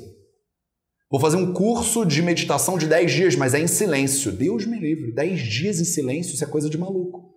Vou 1.10 1.20
fazer 1.20 1.36
um 1.36 1.52
curso 1.52 2.04
de 2.04 2.22
meditação 2.22 2.78
de 2.78 2.88
10 2.88 3.12
dias, 3.12 3.36
mas 3.36 3.52
é 3.52 3.60
em 3.60 3.66
silêncio. 3.66 4.32
Deus 4.32 4.64
me 4.64 4.78
livre. 4.80 5.12
10 5.12 5.38
dias 5.40 5.78
em 5.78 5.84
silêncio, 5.84 6.34
isso 6.34 6.44
é 6.44 6.48
coisa 6.48 6.70
de 6.70 6.78
maluco. 6.78 7.34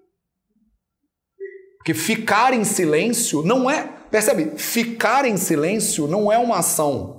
Porque 1.77 1.93
ficar 1.93 2.53
em 2.53 2.63
silêncio 2.63 3.43
não 3.43 3.69
é. 3.69 3.83
Percebe? 4.09 4.57
Ficar 4.57 5.25
em 5.25 5.35
silêncio 5.35 6.07
não 6.07 6.31
é 6.31 6.37
uma 6.37 6.59
ação. 6.59 7.18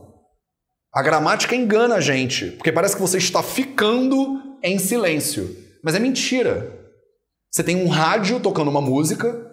A 0.92 1.02
gramática 1.02 1.54
engana 1.54 1.96
a 1.96 2.00
gente, 2.00 2.46
porque 2.52 2.72
parece 2.72 2.96
que 2.96 3.02
você 3.02 3.18
está 3.18 3.42
ficando 3.42 4.58
em 4.62 4.78
silêncio. 4.78 5.56
Mas 5.84 5.94
é 5.94 5.98
mentira. 5.98 6.78
Você 7.50 7.62
tem 7.62 7.76
um 7.76 7.88
rádio 7.88 8.40
tocando 8.40 8.70
uma 8.70 8.80
música. 8.80 9.48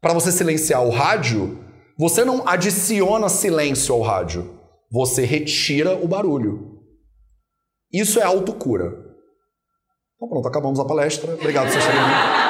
Para 0.00 0.14
você 0.14 0.32
silenciar 0.32 0.82
o 0.82 0.90
rádio, 0.90 1.62
você 1.98 2.24
não 2.24 2.48
adiciona 2.48 3.28
silêncio 3.28 3.94
ao 3.94 4.00
rádio, 4.00 4.58
você 4.90 5.26
retira 5.26 5.94
o 5.94 6.08
barulho. 6.08 6.80
Isso 7.92 8.18
é 8.18 8.22
autocura. 8.22 8.86
Então 10.16 10.28
pronto, 10.28 10.48
acabamos 10.48 10.80
a 10.80 10.84
palestra. 10.86 11.34
Obrigado 11.34 11.66
por 11.66 11.72
vocês 11.72 11.84
terem 11.84 12.49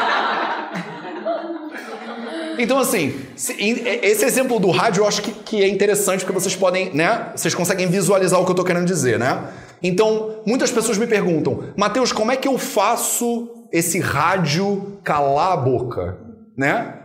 Então, 2.63 2.79
assim, 2.79 3.19
esse 3.37 4.23
exemplo 4.23 4.61
do 4.61 4.71
rádio 4.71 5.01
eu 5.01 5.09
acho 5.09 5.23
que, 5.23 5.33
que, 5.33 5.63
é 5.63 5.69
interessante 5.69 6.27
porque 6.27 6.39
vocês 6.39 6.55
podem, 6.55 6.95
né? 6.95 7.33
Vocês 7.35 7.55
conseguem 7.55 7.87
visualizar 7.87 8.39
o 8.39 8.45
que 8.45 8.51
eu 8.51 8.53
estou 8.53 8.67
querendo 8.67 8.85
dizer, 8.85 9.19
né? 9.19 9.49
Então, 9.83 10.43
muitas 10.47 10.71
pessoas 10.71 10.99
me 10.99 11.07
perguntam, 11.07 11.73
Mateus, 11.75 12.13
como 12.13 12.31
é 12.31 12.37
que 12.37 12.47
eu 12.47 12.59
faço 12.59 13.67
esse 13.73 13.99
rádio 13.99 14.99
calar 15.03 15.53
a 15.53 15.57
boca, 15.57 16.19
né? 16.55 16.99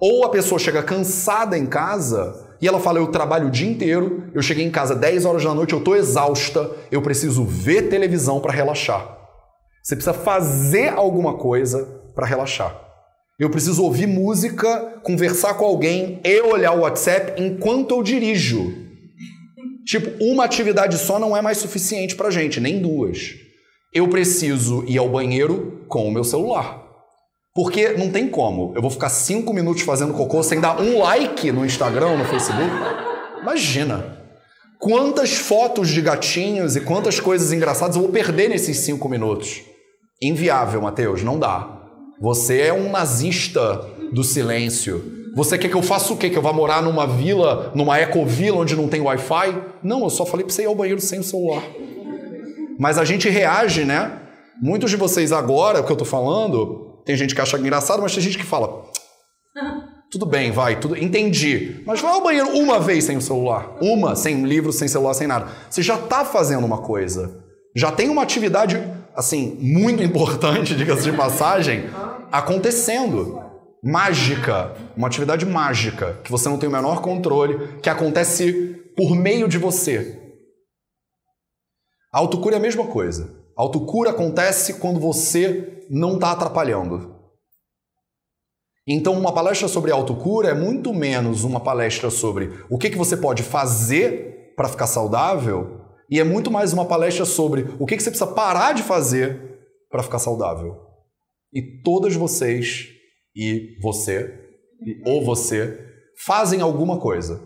Ou 0.00 0.24
a 0.24 0.28
pessoa 0.28 0.58
chega 0.58 0.82
cansada 0.82 1.56
em 1.56 1.66
casa 1.66 2.56
e 2.60 2.66
ela 2.66 2.80
fala: 2.80 2.98
Eu 2.98 3.06
trabalho 3.06 3.46
o 3.46 3.50
dia 3.50 3.70
inteiro, 3.70 4.24
eu 4.34 4.42
cheguei 4.42 4.64
em 4.64 4.70
casa 4.72 4.92
10 4.92 5.24
horas 5.24 5.44
da 5.44 5.54
noite, 5.54 5.72
eu 5.72 5.78
estou 5.78 5.94
exausta, 5.94 6.68
eu 6.90 7.00
preciso 7.00 7.44
ver 7.44 7.82
televisão 7.82 8.40
para 8.40 8.52
relaxar. 8.52 9.16
Você 9.84 9.94
precisa 9.94 10.14
fazer 10.14 10.88
alguma 10.88 11.34
coisa 11.34 11.84
para 12.12 12.26
relaxar. 12.26 12.85
Eu 13.38 13.50
preciso 13.50 13.82
ouvir 13.82 14.06
música, 14.06 14.98
conversar 15.02 15.54
com 15.54 15.64
alguém 15.66 16.20
e 16.24 16.40
olhar 16.40 16.72
o 16.72 16.80
WhatsApp 16.80 17.40
enquanto 17.40 17.94
eu 17.94 18.02
dirijo. 18.02 18.74
Tipo, 19.84 20.10
uma 20.24 20.44
atividade 20.44 20.96
só 20.96 21.18
não 21.18 21.36
é 21.36 21.42
mais 21.42 21.58
suficiente 21.58 22.16
para 22.16 22.30
gente, 22.30 22.60
nem 22.60 22.80
duas. 22.80 23.34
Eu 23.92 24.08
preciso 24.08 24.84
ir 24.88 24.96
ao 24.96 25.08
banheiro 25.08 25.84
com 25.86 26.08
o 26.08 26.10
meu 26.10 26.24
celular. 26.24 26.82
Porque 27.54 27.90
não 27.90 28.10
tem 28.10 28.28
como. 28.28 28.72
Eu 28.74 28.80
vou 28.80 28.90
ficar 28.90 29.10
cinco 29.10 29.52
minutos 29.52 29.82
fazendo 29.82 30.14
cocô 30.14 30.42
sem 30.42 30.58
dar 30.58 30.80
um 30.80 30.98
like 30.98 31.52
no 31.52 31.64
Instagram, 31.64 32.16
no 32.16 32.24
Facebook. 32.24 32.70
Imagina. 33.40 34.16
Quantas 34.78 35.34
fotos 35.34 35.88
de 35.88 36.00
gatinhos 36.00 36.74
e 36.74 36.80
quantas 36.80 37.20
coisas 37.20 37.52
engraçadas 37.52 37.96
eu 37.96 38.02
vou 38.02 38.10
perder 38.10 38.48
nesses 38.48 38.78
cinco 38.78 39.08
minutos? 39.08 39.62
Inviável, 40.22 40.80
Matheus, 40.80 41.22
não 41.22 41.38
dá. 41.38 41.75
Você 42.20 42.60
é 42.60 42.72
um 42.72 42.90
nazista 42.90 43.84
do 44.12 44.24
silêncio. 44.24 45.16
Você 45.34 45.58
quer 45.58 45.68
que 45.68 45.74
eu 45.74 45.82
faça 45.82 46.12
o 46.12 46.16
quê? 46.16 46.30
Que 46.30 46.38
eu 46.38 46.42
vá 46.42 46.52
morar 46.52 46.82
numa 46.82 47.06
vila, 47.06 47.70
numa 47.74 48.00
ecovila 48.00 48.58
onde 48.58 48.74
não 48.74 48.88
tem 48.88 49.02
Wi-Fi? 49.02 49.62
Não, 49.82 50.02
eu 50.04 50.10
só 50.10 50.24
falei 50.24 50.46
pra 50.46 50.54
você 50.54 50.62
ir 50.62 50.66
ao 50.66 50.74
banheiro 50.74 51.00
sem 51.00 51.20
o 51.20 51.24
celular. 51.24 51.62
Mas 52.78 52.98
a 52.98 53.04
gente 53.04 53.28
reage, 53.28 53.84
né? 53.84 54.18
Muitos 54.60 54.90
de 54.90 54.96
vocês 54.96 55.32
agora, 55.32 55.80
o 55.80 55.84
que 55.84 55.92
eu 55.92 55.96
tô 55.96 56.06
falando, 56.06 57.02
tem 57.04 57.16
gente 57.16 57.34
que 57.34 57.40
acha 57.40 57.58
engraçado, 57.58 58.00
mas 58.00 58.14
tem 58.14 58.22
gente 58.22 58.38
que 58.38 58.44
fala. 58.44 58.84
Tudo 60.10 60.24
bem, 60.24 60.52
vai, 60.52 60.78
tudo. 60.78 60.96
Entendi. 60.96 61.82
Mas 61.84 62.00
vai 62.00 62.12
ao 62.12 62.22
banheiro 62.22 62.56
uma 62.56 62.78
vez 62.78 63.04
sem 63.04 63.16
o 63.16 63.20
celular. 63.20 63.76
Uma, 63.82 64.14
sem 64.14 64.44
livro, 64.44 64.72
sem 64.72 64.86
celular, 64.86 65.14
sem 65.14 65.26
nada. 65.26 65.48
Você 65.68 65.82
já 65.82 65.96
está 65.96 66.24
fazendo 66.24 66.64
uma 66.64 66.78
coisa. 66.78 67.44
Já 67.74 67.90
tem 67.90 68.08
uma 68.08 68.22
atividade, 68.22 68.80
assim, 69.16 69.58
muito 69.60 70.00
importante, 70.04 70.76
diga-se 70.76 71.10
de 71.10 71.16
passagem, 71.16 71.90
acontecendo. 72.38 73.42
Mágica. 73.82 74.74
Uma 74.96 75.06
atividade 75.06 75.46
mágica, 75.46 76.20
que 76.24 76.30
você 76.30 76.48
não 76.48 76.58
tem 76.58 76.68
o 76.68 76.72
menor 76.72 77.00
controle, 77.00 77.78
que 77.78 77.90
acontece 77.90 78.52
por 78.96 79.14
meio 79.14 79.48
de 79.48 79.58
você. 79.58 80.22
A 82.12 82.18
autocura 82.18 82.56
é 82.56 82.58
a 82.58 82.62
mesma 82.62 82.86
coisa. 82.86 83.34
A 83.56 83.62
autocura 83.62 84.10
acontece 84.10 84.74
quando 84.74 84.98
você 84.98 85.86
não 85.90 86.14
está 86.14 86.32
atrapalhando. 86.32 87.14
Então, 88.88 89.14
uma 89.14 89.32
palestra 89.32 89.66
sobre 89.66 89.90
autocura 89.90 90.50
é 90.50 90.54
muito 90.54 90.94
menos 90.94 91.42
uma 91.42 91.58
palestra 91.58 92.08
sobre 92.08 92.52
o 92.70 92.78
que, 92.78 92.90
que 92.90 92.96
você 92.96 93.16
pode 93.16 93.42
fazer 93.42 94.54
para 94.56 94.68
ficar 94.68 94.86
saudável 94.86 95.80
e 96.08 96.20
é 96.20 96.24
muito 96.24 96.50
mais 96.50 96.72
uma 96.72 96.84
palestra 96.84 97.24
sobre 97.24 97.74
o 97.80 97.86
que, 97.86 97.96
que 97.96 98.02
você 98.02 98.10
precisa 98.10 98.30
parar 98.30 98.72
de 98.72 98.82
fazer 98.84 99.58
para 99.90 100.02
ficar 100.02 100.20
saudável. 100.20 100.85
E 101.52 101.82
todas 101.82 102.14
vocês 102.14 102.88
e 103.34 103.78
você, 103.80 104.34
ou 105.04 105.24
você, 105.24 105.78
fazem 106.24 106.60
alguma 106.60 106.98
coisa. 106.98 107.40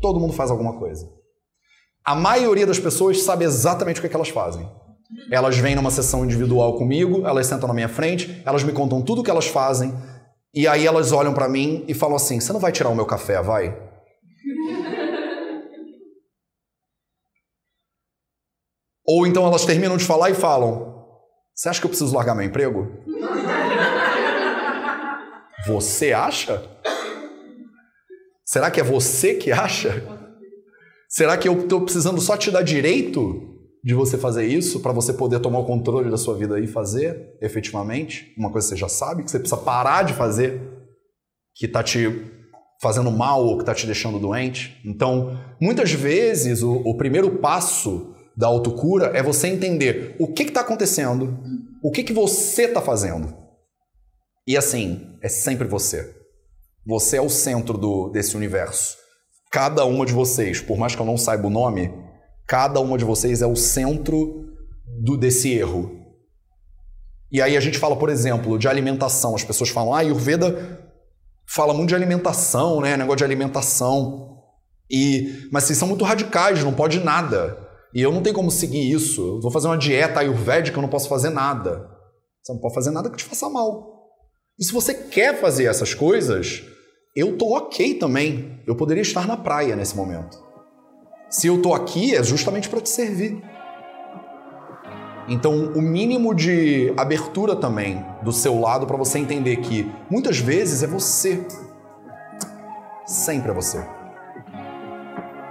Todo 0.00 0.20
mundo 0.20 0.32
faz 0.32 0.50
alguma 0.50 0.78
coisa. 0.78 1.06
A 2.04 2.14
maioria 2.14 2.66
das 2.66 2.78
pessoas 2.78 3.22
sabe 3.22 3.44
exatamente 3.44 3.98
o 3.98 4.00
que, 4.00 4.06
é 4.06 4.10
que 4.10 4.16
elas 4.16 4.28
fazem. 4.28 4.68
Elas 5.30 5.56
vêm 5.56 5.74
numa 5.74 5.90
sessão 5.90 6.24
individual 6.24 6.76
comigo, 6.76 7.26
elas 7.26 7.46
sentam 7.46 7.66
na 7.68 7.74
minha 7.74 7.88
frente, 7.88 8.42
elas 8.44 8.62
me 8.62 8.72
contam 8.72 9.02
tudo 9.02 9.20
o 9.20 9.24
que 9.24 9.30
elas 9.30 9.46
fazem, 9.46 9.92
e 10.52 10.68
aí 10.68 10.86
elas 10.86 11.12
olham 11.12 11.32
para 11.34 11.48
mim 11.48 11.84
e 11.88 11.94
falam 11.94 12.16
assim: 12.16 12.38
Você 12.40 12.52
não 12.52 12.60
vai 12.60 12.72
tirar 12.72 12.90
o 12.90 12.94
meu 12.94 13.06
café, 13.06 13.40
vai? 13.42 13.74
Ou 19.06 19.26
então 19.26 19.46
elas 19.46 19.64
terminam 19.64 19.96
de 19.96 20.04
falar 20.04 20.30
e 20.30 20.34
falam: 20.34 20.93
Você 21.54 21.68
acha 21.68 21.80
que 21.80 21.86
eu 21.86 21.90
preciso 21.90 22.14
largar 22.14 22.34
meu 22.34 22.44
emprego? 22.44 22.90
Você 25.66 26.12
acha? 26.12 26.62
Será 28.44 28.70
que 28.70 28.80
é 28.80 28.82
você 28.82 29.34
que 29.34 29.52
acha? 29.52 30.02
Será 31.08 31.38
que 31.38 31.48
eu 31.48 31.60
estou 31.60 31.82
precisando 31.82 32.20
só 32.20 32.36
te 32.36 32.50
dar 32.50 32.62
direito 32.62 33.54
de 33.84 33.94
você 33.94 34.18
fazer 34.18 34.46
isso 34.46 34.80
para 34.80 34.92
você 34.92 35.12
poder 35.12 35.38
tomar 35.38 35.60
o 35.60 35.64
controle 35.64 36.10
da 36.10 36.16
sua 36.16 36.36
vida 36.36 36.58
e 36.58 36.66
fazer 36.66 37.36
efetivamente 37.40 38.34
uma 38.36 38.50
coisa 38.50 38.66
que 38.66 38.74
você 38.74 38.80
já 38.80 38.88
sabe, 38.88 39.22
que 39.22 39.30
você 39.30 39.38
precisa 39.38 39.60
parar 39.60 40.02
de 40.02 40.12
fazer, 40.12 40.60
que 41.54 41.66
está 41.66 41.84
te 41.84 42.32
fazendo 42.82 43.10
mal 43.12 43.44
ou 43.44 43.56
que 43.56 43.62
está 43.62 43.74
te 43.74 43.86
deixando 43.86 44.18
doente? 44.18 44.80
Então, 44.84 45.38
muitas 45.60 45.92
vezes, 45.92 46.62
o, 46.62 46.76
o 46.76 46.96
primeiro 46.96 47.38
passo 47.38 48.13
da 48.36 48.46
autocura 48.46 49.12
é 49.14 49.22
você 49.22 49.48
entender 49.48 50.16
o 50.18 50.28
que 50.28 50.42
está 50.42 50.60
acontecendo, 50.60 51.38
o 51.82 51.90
que, 51.90 52.02
que 52.02 52.12
você 52.12 52.64
está 52.64 52.80
fazendo. 52.80 53.34
E 54.46 54.56
assim, 54.56 55.16
é 55.22 55.28
sempre 55.28 55.66
você. 55.66 56.14
Você 56.86 57.16
é 57.16 57.20
o 57.20 57.30
centro 57.30 57.78
do, 57.78 58.10
desse 58.10 58.36
universo. 58.36 58.96
Cada 59.50 59.84
uma 59.84 60.04
de 60.04 60.12
vocês, 60.12 60.60
por 60.60 60.76
mais 60.76 60.94
que 60.94 61.00
eu 61.00 61.06
não 61.06 61.16
saiba 61.16 61.46
o 61.46 61.50
nome, 61.50 61.92
cada 62.46 62.80
uma 62.80 62.98
de 62.98 63.04
vocês 63.04 63.40
é 63.40 63.46
o 63.46 63.56
centro 63.56 64.52
do, 65.00 65.16
desse 65.16 65.52
erro. 65.52 66.00
E 67.30 67.40
aí 67.40 67.56
a 67.56 67.60
gente 67.60 67.78
fala, 67.78 67.96
por 67.96 68.10
exemplo, 68.10 68.58
de 68.58 68.68
alimentação. 68.68 69.34
As 69.34 69.44
pessoas 69.44 69.70
falam, 69.70 69.94
ah, 69.94 70.00
Ayurveda 70.00 70.84
fala 71.46 71.72
muito 71.72 71.88
de 71.88 71.94
alimentação, 71.94 72.80
né? 72.80 72.96
Negócio 72.96 73.18
de 73.18 73.24
alimentação. 73.24 74.42
E, 74.90 75.48
mas 75.50 75.64
vocês 75.64 75.78
são 75.78 75.88
muito 75.88 76.04
radicais, 76.04 76.62
não 76.62 76.74
pode 76.74 77.00
nada. 77.00 77.63
E 77.94 78.02
eu 78.02 78.10
não 78.10 78.22
tenho 78.22 78.34
como 78.34 78.50
seguir 78.50 78.90
isso. 78.90 79.36
Eu 79.36 79.40
vou 79.40 79.52
fazer 79.52 79.68
uma 79.68 79.78
dieta 79.78 80.18
ayurvédica, 80.18 80.76
eu 80.76 80.82
não 80.82 80.88
posso 80.88 81.08
fazer 81.08 81.30
nada. 81.30 81.88
Você 82.42 82.52
não 82.52 82.60
pode 82.60 82.74
fazer 82.74 82.90
nada 82.90 83.08
que 83.08 83.16
te 83.16 83.24
faça 83.24 83.48
mal. 83.48 84.10
E 84.58 84.64
se 84.64 84.72
você 84.72 84.92
quer 84.92 85.40
fazer 85.40 85.66
essas 85.66 85.94
coisas, 85.94 86.64
eu 87.14 87.38
tô 87.38 87.56
ok 87.56 87.94
também. 87.94 88.60
Eu 88.66 88.74
poderia 88.74 89.02
estar 89.02 89.28
na 89.28 89.36
praia 89.36 89.76
nesse 89.76 89.96
momento. 89.96 90.42
Se 91.30 91.46
eu 91.46 91.62
tô 91.62 91.72
aqui, 91.72 92.14
é 92.14 92.22
justamente 92.22 92.68
para 92.68 92.80
te 92.80 92.88
servir. 92.88 93.40
Então, 95.28 95.72
o 95.74 95.80
mínimo 95.80 96.34
de 96.34 96.92
abertura 96.96 97.56
também 97.56 98.04
do 98.22 98.32
seu 98.32 98.60
lado 98.60 98.86
para 98.86 98.96
você 98.96 99.18
entender 99.18 99.56
que 99.58 99.90
muitas 100.10 100.38
vezes 100.38 100.82
é 100.82 100.86
você. 100.86 101.46
Sempre 103.06 103.52
é 103.52 103.54
você. 103.54 103.86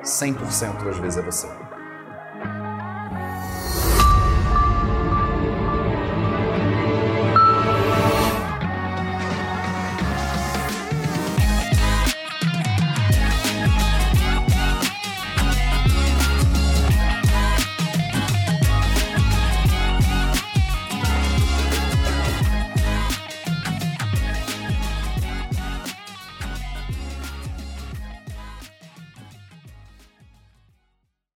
100% 0.03 0.83
das 0.83 0.97
vezes 0.97 1.17
é 1.17 1.21
você. 1.21 1.62